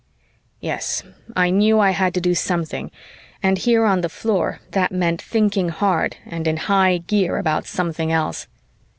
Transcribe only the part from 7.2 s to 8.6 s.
about something else.